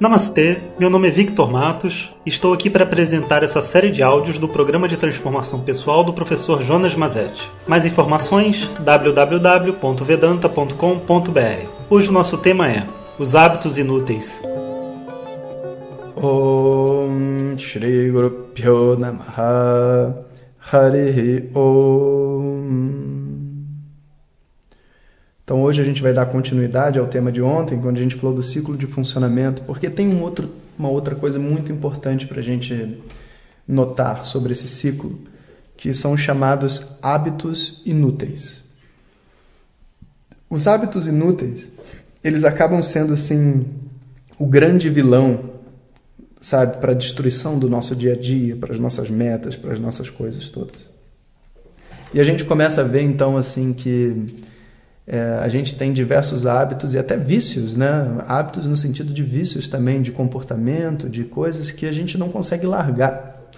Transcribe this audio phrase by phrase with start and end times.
[0.00, 4.38] Namastê, meu nome é Victor Matos e estou aqui para apresentar essa série de áudios
[4.38, 7.50] do programa de transformação pessoal do professor Jonas Mazetti.
[7.66, 11.68] Mais informações www.vedanta.com.br.
[11.90, 12.86] Hoje o nosso tema é
[13.18, 14.40] os hábitos inúteis.
[16.14, 18.46] Om Shri Guru
[18.96, 20.14] Namaha
[21.52, 22.57] Om
[25.48, 28.36] então hoje a gente vai dar continuidade ao tema de ontem, quando a gente falou
[28.36, 32.42] do ciclo de funcionamento, porque tem um outro, uma outra coisa muito importante para a
[32.42, 33.00] gente
[33.66, 35.18] notar sobre esse ciclo,
[35.74, 38.62] que são chamados hábitos inúteis.
[40.50, 41.66] Os hábitos inúteis,
[42.22, 43.64] eles acabam sendo assim
[44.38, 45.54] o grande vilão,
[46.42, 49.80] sabe, para a destruição do nosso dia a dia, para as nossas metas, para as
[49.80, 50.90] nossas coisas todas.
[52.12, 54.26] E a gente começa a ver então assim que
[55.10, 58.18] é, a gente tem diversos hábitos e até vícios, né?
[58.28, 62.66] Hábitos no sentido de vícios também, de comportamento, de coisas que a gente não consegue
[62.66, 63.48] largar.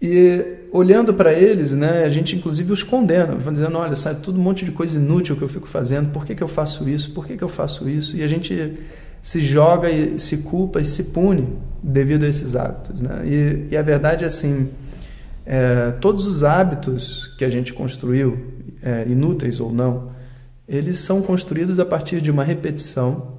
[0.00, 4.42] E olhando para eles, né, a gente inclusive os condena, dizendo, olha, sai tudo um
[4.42, 7.26] monte de coisa inútil que eu fico fazendo, por que, que eu faço isso, por
[7.26, 8.16] que, que eu faço isso?
[8.16, 8.78] E a gente
[9.20, 11.50] se joga e se culpa e se pune
[11.82, 13.00] devido a esses hábitos.
[13.00, 13.22] Né?
[13.24, 14.70] E, e a verdade é assim,
[15.44, 20.10] é, todos os hábitos que a gente construiu, é, inúteis ou não,
[20.68, 23.38] eles são construídos a partir de uma repetição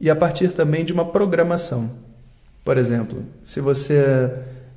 [0.00, 1.90] e a partir também de uma programação.
[2.64, 4.30] Por exemplo, se você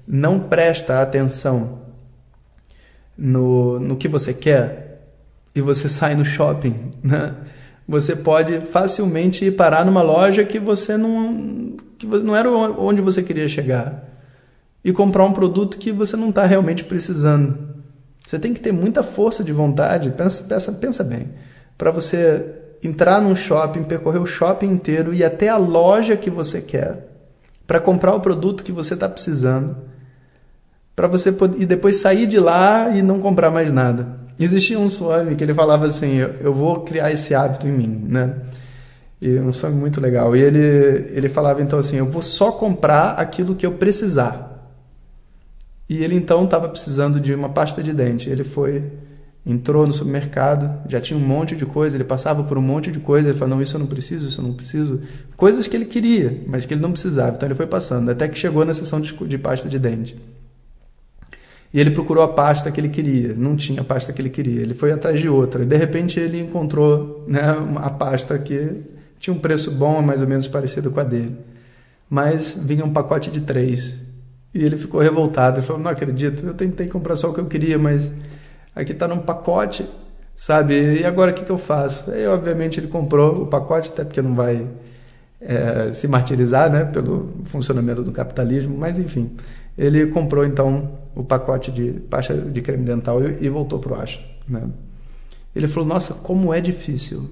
[0.07, 1.81] não presta atenção
[3.17, 5.05] no, no que você quer
[5.53, 7.35] e você sai no shopping, né?
[7.87, 13.21] você pode facilmente ir parar numa loja que você não, que não era onde você
[13.21, 14.09] queria chegar
[14.83, 17.70] e comprar um produto que você não está realmente precisando.
[18.31, 21.31] Você tem que ter muita força de vontade, pensa, pensa, pensa bem,
[21.77, 22.45] para você
[22.81, 27.09] entrar num shopping, percorrer o shopping inteiro e até a loja que você quer,
[27.67, 29.75] para comprar o produto que você está precisando,
[30.95, 34.07] para você poder, e depois sair de lá e não comprar mais nada.
[34.39, 38.05] Existia um swami que ele falava assim: eu, eu vou criar esse hábito em mim,
[38.07, 38.35] né?
[39.21, 40.37] E um sonho muito legal.
[40.37, 44.50] E ele, ele falava então assim: eu vou só comprar aquilo que eu precisar.
[45.91, 48.29] E ele então estava precisando de uma pasta de dente.
[48.29, 48.81] Ele foi,
[49.45, 52.99] entrou no supermercado, já tinha um monte de coisa, ele passava por um monte de
[52.99, 55.01] coisa, ele falou: Não, isso eu não preciso, isso eu não preciso.
[55.35, 57.35] Coisas que ele queria, mas que ele não precisava.
[57.35, 60.15] Então ele foi passando, até que chegou na seção de, de pasta de dente.
[61.73, 64.61] E ele procurou a pasta que ele queria, não tinha a pasta que ele queria.
[64.61, 65.63] Ele foi atrás de outra.
[65.63, 67.41] E de repente ele encontrou né,
[67.75, 68.77] a pasta que
[69.19, 71.35] tinha um preço bom, mais ou menos parecido com a dele.
[72.09, 74.09] Mas vinha um pacote de três.
[74.53, 75.59] E ele ficou revoltado.
[75.59, 78.11] Ele falou: Não acredito, eu tentei comprar só o que eu queria, mas
[78.75, 79.85] aqui está num pacote,
[80.35, 80.99] sabe?
[80.99, 82.11] E agora o que, que eu faço?
[82.11, 84.67] Aí, obviamente, ele comprou o pacote, até porque não vai
[85.39, 89.35] é, se martirizar né, pelo funcionamento do capitalismo, mas enfim.
[89.77, 94.01] Ele comprou então o pacote de pasta de creme dental e, e voltou para o
[94.01, 94.19] Asha.
[94.47, 94.63] Né?
[95.55, 97.29] Ele falou: Nossa, como é difícil,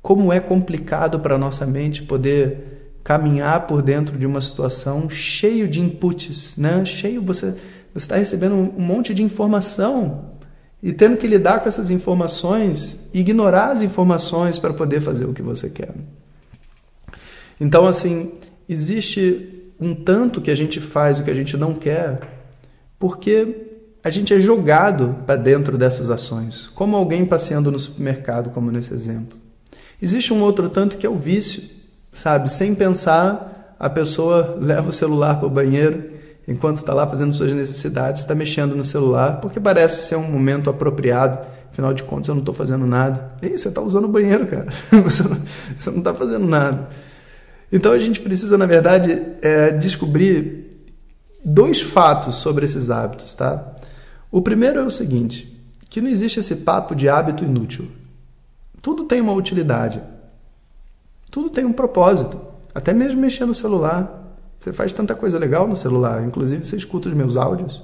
[0.00, 5.80] como é complicado para nossa mente poder caminhar por dentro de uma situação cheio de
[5.80, 6.84] inputs, né?
[6.84, 7.56] Cheio você
[7.98, 10.36] você está recebendo um monte de informação
[10.82, 15.42] e tendo que lidar com essas informações, ignorar as informações para poder fazer o que
[15.42, 15.92] você quer.
[17.60, 18.34] Então, assim,
[18.68, 22.20] existe um tanto que a gente faz o que a gente não quer,
[22.98, 23.66] porque
[24.04, 28.94] a gente é jogado para dentro dessas ações, como alguém passeando no supermercado, como nesse
[28.94, 29.36] exemplo.
[30.00, 31.77] Existe um outro tanto que é o vício
[32.18, 32.50] sabe?
[32.50, 36.10] Sem pensar, a pessoa leva o celular para o banheiro
[36.48, 40.68] enquanto está lá fazendo suas necessidades, está mexendo no celular, porque parece ser um momento
[40.68, 41.38] apropriado.
[41.70, 43.32] Afinal de contas, eu não estou fazendo nada.
[43.40, 44.66] Ei, você está usando o banheiro, cara.
[45.06, 46.88] Você não está fazendo nada.
[47.70, 50.70] Então a gente precisa, na verdade, é, descobrir
[51.44, 53.74] dois fatos sobre esses hábitos, tá?
[54.28, 55.56] O primeiro é o seguinte:
[55.88, 57.88] que não existe esse papo de hábito inútil.
[58.82, 60.00] Tudo tem uma utilidade.
[61.30, 62.40] Tudo tem um propósito.
[62.74, 64.36] Até mesmo mexer no celular.
[64.58, 66.24] Você faz tanta coisa legal no celular.
[66.24, 67.82] Inclusive, você escuta os meus áudios.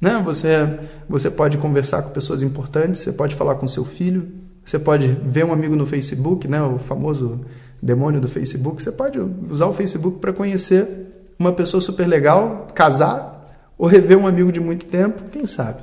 [0.00, 0.20] Né?
[0.24, 0.78] Você,
[1.08, 4.28] você pode conversar com pessoas importantes, você pode falar com seu filho,
[4.64, 6.60] você pode ver um amigo no Facebook, né?
[6.62, 7.44] o famoso
[7.80, 8.82] demônio do Facebook.
[8.82, 10.86] Você pode usar o Facebook para conhecer
[11.38, 13.34] uma pessoa super legal, casar,
[13.76, 15.82] ou rever um amigo de muito tempo, quem sabe.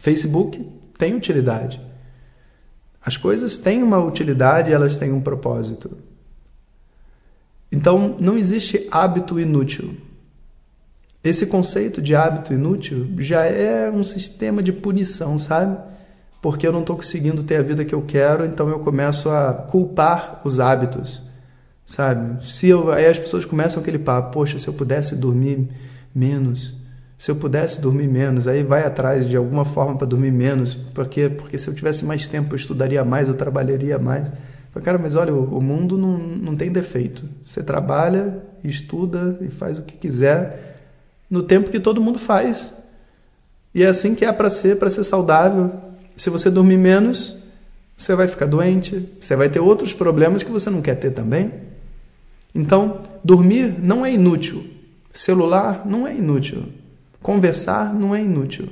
[0.00, 0.64] Facebook
[0.98, 1.80] tem utilidade.
[3.04, 5.98] As coisas têm uma utilidade elas têm um propósito.
[7.70, 9.96] Então, não existe hábito inútil.
[11.22, 15.76] Esse conceito de hábito inútil já é um sistema de punição, sabe?
[16.40, 19.52] Porque eu não estou conseguindo ter a vida que eu quero, então eu começo a
[19.52, 21.22] culpar os hábitos.
[21.86, 22.44] sabe?
[22.46, 25.68] Se eu, aí as pessoas começam aquele papo, poxa, se eu pudesse dormir
[26.14, 26.74] menos,
[27.18, 31.28] se eu pudesse dormir menos, aí vai atrás de alguma forma para dormir menos, porque
[31.28, 34.30] porque se eu tivesse mais tempo eu estudaria mais, eu trabalharia mais.
[34.82, 37.28] Cara, mas olha, o mundo não, não tem defeito.
[37.44, 40.74] Você trabalha, estuda e faz o que quiser
[41.30, 42.74] no tempo que todo mundo faz.
[43.72, 45.72] E é assim que é para ser, para ser saudável.
[46.16, 47.36] Se você dormir menos,
[47.96, 51.52] você vai ficar doente, você vai ter outros problemas que você não quer ter também.
[52.54, 54.64] Então, dormir não é inútil.
[55.12, 56.64] Celular não é inútil.
[57.24, 58.68] Conversar não é inútil.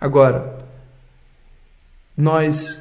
[0.00, 0.56] Agora,
[2.16, 2.80] nós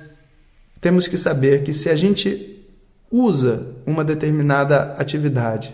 [0.79, 2.63] temos que saber que se a gente
[3.09, 5.73] usa uma determinada atividade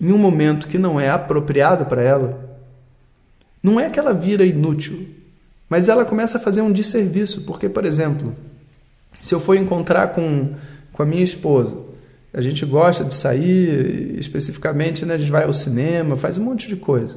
[0.00, 2.58] em um momento que não é apropriado para ela,
[3.62, 5.06] não é que ela vira inútil,
[5.68, 7.42] mas ela começa a fazer um desserviço.
[7.42, 8.34] Porque, por exemplo,
[9.20, 10.56] se eu for encontrar com,
[10.92, 11.86] com a minha esposa
[12.34, 16.66] a gente gosta de sair, especificamente, né, a gente vai ao cinema, faz um monte
[16.66, 17.16] de coisa.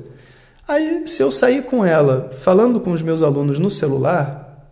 [0.68, 4.68] Aí, se eu sair com ela falando com os meus alunos no celular,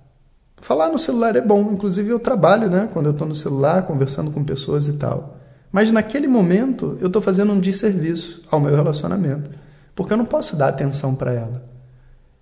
[0.61, 4.31] falar no celular é bom, inclusive eu trabalho, né, quando eu estou no celular, conversando
[4.31, 5.37] com pessoas e tal.
[5.71, 9.49] Mas naquele momento eu estou fazendo um desserviço ao meu relacionamento,
[9.95, 11.69] porque eu não posso dar atenção para ela.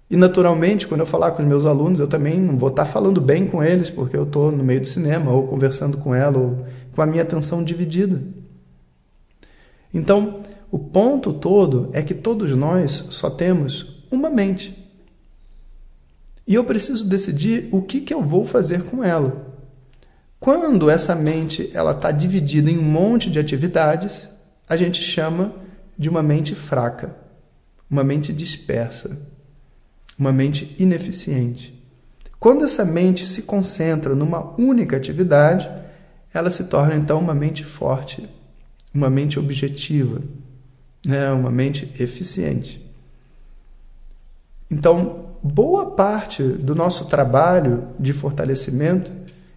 [0.10, 3.20] E naturalmente, quando eu falar com os meus alunos, eu também não vou estar falando
[3.20, 6.66] bem com eles, porque eu estou no meio do cinema, ou conversando com ela, ou
[6.96, 8.22] com a minha atenção dividida.
[9.94, 14.86] Então, o ponto todo é que todos nós só temos uma mente.
[16.46, 19.46] E eu preciso decidir o que, que eu vou fazer com ela.
[20.40, 24.30] Quando essa mente ela está dividida em um monte de atividades,
[24.70, 25.54] a gente chama
[25.98, 27.18] de uma mente fraca,
[27.90, 29.36] uma mente dispersa
[30.18, 31.74] uma mente ineficiente.
[32.40, 35.70] Quando essa mente se concentra numa única atividade,
[36.34, 38.28] ela se torna então uma mente forte,
[38.94, 40.22] uma mente objetiva,
[41.06, 41.32] né?
[41.32, 42.86] uma mente eficiente.
[44.70, 49.14] Então, boa parte do nosso trabalho de fortalecimento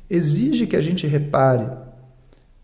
[0.08, 1.66] exige que a gente repare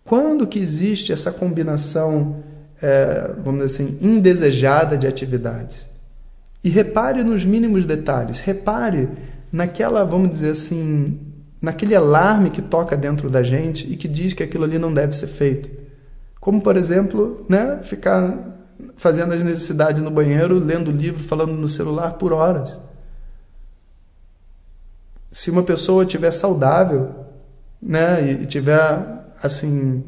[0.07, 2.37] quando que existe essa combinação,
[2.81, 5.85] é, vamos dizer assim, indesejada de atividades.
[6.63, 9.09] E repare nos mínimos detalhes, repare
[9.53, 11.19] naquela, vamos dizer assim,
[11.61, 15.17] naquele alarme que toca dentro da gente e que diz que aquilo ali não deve
[15.17, 15.71] ser feito.
[16.41, 18.56] Como, por exemplo, né, ficar
[18.97, 22.79] fazendo as necessidades no banheiro, lendo livro, falando no celular por horas.
[25.31, 27.27] Se uma pessoa tiver saudável,
[27.81, 30.03] né, e tiver assim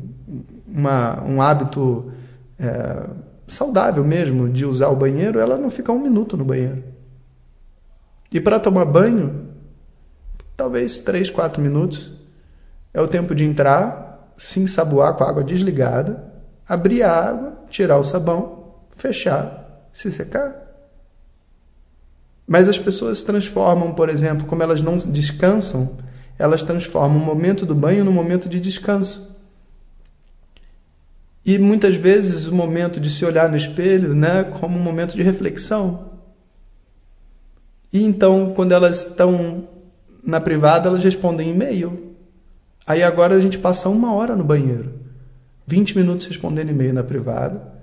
[0.66, 2.10] uma, um hábito
[2.58, 3.06] é,
[3.46, 6.82] saudável mesmo de usar o banheiro, ela não fica um minuto no banheiro.
[8.32, 9.48] E para tomar banho,
[10.56, 12.12] talvez 3, 4 minutos.
[12.92, 16.24] É o tempo de entrar, se ensaboar com a água desligada,
[16.68, 18.57] abrir a água, tirar o sabão,
[18.98, 20.54] fechar, se secar.
[22.46, 25.98] Mas as pessoas transformam, por exemplo, como elas não descansam,
[26.38, 29.36] elas transformam o momento do banho no momento de descanso.
[31.44, 35.22] E muitas vezes o momento de se olhar no espelho, né, como um momento de
[35.22, 36.10] reflexão.
[37.92, 39.66] E então, quando elas estão
[40.22, 42.14] na privada, elas respondem e-mail.
[42.86, 44.92] Aí agora a gente passa uma hora no banheiro,
[45.66, 47.77] 20 minutos respondendo e-mail na privada,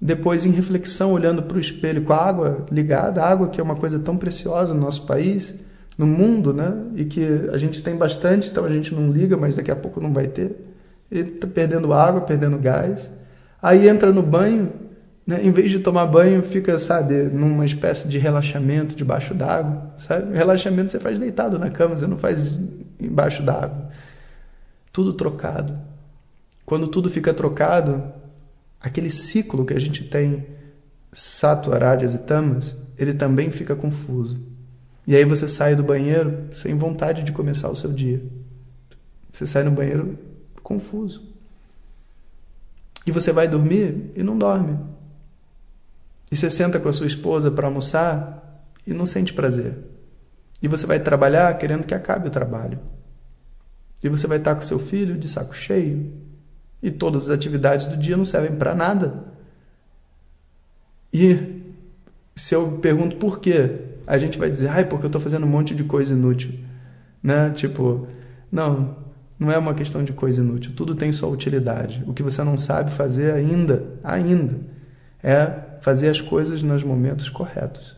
[0.00, 3.64] depois em reflexão, olhando para o espelho com a água ligada, a água que é
[3.64, 5.54] uma coisa tão preciosa no nosso país,
[5.96, 6.74] no mundo, né?
[6.96, 10.00] E que a gente tem bastante, então a gente não liga, mas daqui a pouco
[10.00, 10.74] não vai ter
[11.10, 13.10] ele está perdendo água, perdendo gás.
[13.62, 14.72] Aí entra no banho,
[15.26, 15.40] né?
[15.42, 20.36] em vez de tomar banho, fica, sabe, numa espécie de relaxamento debaixo d'água, sabe?
[20.36, 22.54] Relaxamento você faz deitado na cama, você não faz
[23.00, 23.90] embaixo d'água.
[24.92, 25.78] Tudo trocado.
[26.66, 28.02] Quando tudo fica trocado,
[28.84, 30.46] aquele ciclo que a gente tem,
[31.10, 34.38] sato, arádias e tamas, ele também fica confuso.
[35.06, 38.22] E aí você sai do banheiro sem vontade de começar o seu dia.
[39.32, 40.18] Você sai no banheiro
[40.62, 41.22] confuso.
[43.06, 44.78] E você vai dormir e não dorme.
[46.30, 49.78] E você senta com a sua esposa para almoçar e não sente prazer.
[50.60, 52.78] E você vai trabalhar querendo que acabe o trabalho.
[54.02, 56.23] E você vai estar com seu filho de saco cheio.
[56.84, 59.24] E todas as atividades do dia não servem para nada.
[61.10, 61.62] E
[62.36, 63.70] se eu pergunto por quê,
[64.06, 66.52] a gente vai dizer, ai, porque eu estou fazendo um monte de coisa inútil.
[67.22, 67.50] Né?
[67.52, 68.06] Tipo,
[68.52, 68.98] não,
[69.38, 70.74] não é uma questão de coisa inútil.
[70.76, 72.04] Tudo tem sua utilidade.
[72.06, 74.60] O que você não sabe fazer ainda, ainda,
[75.22, 77.96] é fazer as coisas nos momentos corretos.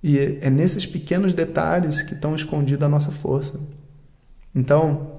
[0.00, 3.58] E é nesses pequenos detalhes que estão escondida a nossa força.
[4.54, 5.17] Então,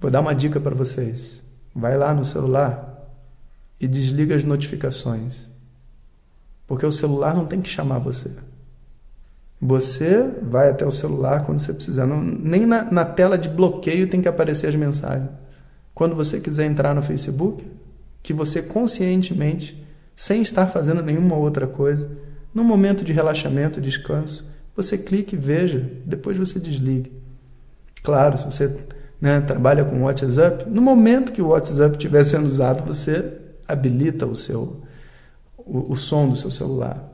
[0.00, 1.42] vou dar uma dica para vocês.
[1.74, 3.08] vai lá no celular
[3.80, 5.46] e desliga as notificações.
[6.66, 8.30] Porque o celular não tem que chamar você.
[9.60, 12.06] Você vai até o celular quando você precisar.
[12.06, 15.30] Não, nem na, na tela de bloqueio tem que aparecer as mensagens.
[15.94, 17.64] Quando você quiser entrar no Facebook,
[18.22, 22.08] que você conscientemente, sem estar fazendo nenhuma outra coisa,
[22.54, 27.12] no momento de relaxamento, descanso, você clique e veja, depois você desligue.
[28.02, 28.68] Claro, se você
[29.20, 33.32] né, trabalha com WhatsApp, no momento que o WhatsApp estiver sendo usado, você
[33.66, 34.82] habilita o seu
[35.56, 37.04] o, o som do seu celular.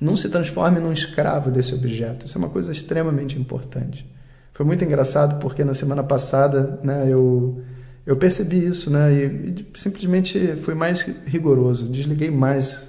[0.00, 2.26] Não se transforme num escravo desse objeto.
[2.26, 4.06] Isso é uma coisa extremamente importante.
[4.52, 7.62] Foi muito engraçado porque na semana passada, né, eu
[8.06, 12.86] eu percebi isso, né, e, e simplesmente fui mais rigoroso, desliguei mais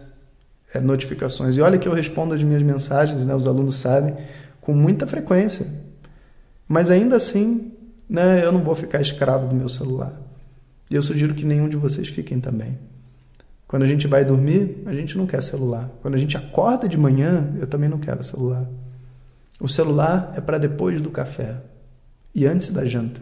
[0.71, 1.57] é, notificações.
[1.57, 4.15] E olha que eu respondo as minhas mensagens, né, os alunos sabem,
[4.61, 5.65] com muita frequência.
[6.67, 7.71] Mas ainda assim,
[8.09, 10.13] né, eu não vou ficar escravo do meu celular.
[10.89, 12.77] E eu sugiro que nenhum de vocês fiquem também.
[13.67, 15.89] Quando a gente vai dormir, a gente não quer celular.
[16.01, 18.65] Quando a gente acorda de manhã, eu também não quero celular.
[19.59, 21.57] O celular é para depois do café
[22.33, 23.19] e antes da janta.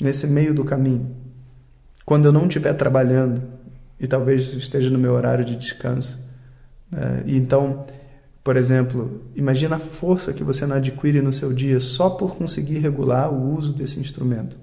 [0.00, 1.14] Nesse meio do caminho.
[2.06, 3.42] Quando eu não estiver trabalhando
[4.00, 6.18] e talvez esteja no meu horário de descanso.
[6.90, 7.22] Né?
[7.26, 7.84] E então,
[8.44, 12.78] por exemplo, imagina a força que você não adquire no seu dia só por conseguir
[12.78, 14.56] regular o uso desse instrumento.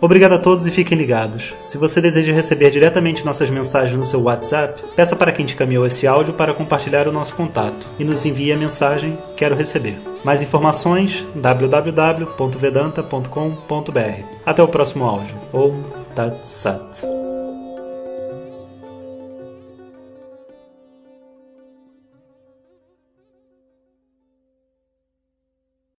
[0.00, 1.54] Obrigado a todos e fiquem ligados.
[1.60, 5.86] Se você deseja receber diretamente nossas mensagens no seu WhatsApp, peça para quem te caminhou
[5.86, 10.00] esse áudio para compartilhar o nosso contato e nos envie a mensagem Quero receber.
[10.24, 14.24] Mais informações www.vedanta.com.br.
[14.46, 15.36] Até o próximo áudio.
[15.52, 15.82] Om
[16.14, 17.19] Tat Sat.